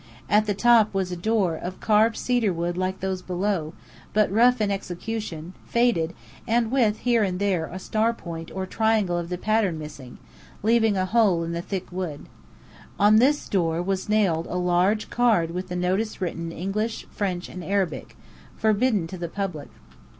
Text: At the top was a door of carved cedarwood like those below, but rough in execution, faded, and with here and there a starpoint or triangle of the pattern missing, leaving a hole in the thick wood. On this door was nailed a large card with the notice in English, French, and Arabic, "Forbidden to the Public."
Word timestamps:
At 0.27 0.47
the 0.47 0.55
top 0.55 0.95
was 0.95 1.11
a 1.11 1.15
door 1.15 1.55
of 1.55 1.79
carved 1.79 2.17
cedarwood 2.17 2.75
like 2.75 3.01
those 3.01 3.21
below, 3.21 3.73
but 4.13 4.31
rough 4.31 4.59
in 4.59 4.71
execution, 4.71 5.53
faded, 5.67 6.15
and 6.47 6.71
with 6.71 7.01
here 7.01 7.21
and 7.23 7.37
there 7.37 7.67
a 7.67 7.77
starpoint 7.77 8.49
or 8.55 8.65
triangle 8.65 9.15
of 9.19 9.29
the 9.29 9.37
pattern 9.37 9.77
missing, 9.77 10.17
leaving 10.63 10.97
a 10.97 11.05
hole 11.05 11.43
in 11.43 11.51
the 11.51 11.61
thick 11.61 11.91
wood. 11.91 12.25
On 12.97 13.17
this 13.17 13.47
door 13.47 13.79
was 13.79 14.09
nailed 14.09 14.47
a 14.47 14.57
large 14.57 15.11
card 15.11 15.51
with 15.51 15.67
the 15.67 15.75
notice 15.75 16.19
in 16.19 16.51
English, 16.51 17.05
French, 17.11 17.47
and 17.47 17.63
Arabic, 17.63 18.17
"Forbidden 18.57 19.05
to 19.05 19.19
the 19.19 19.29
Public." 19.29 19.69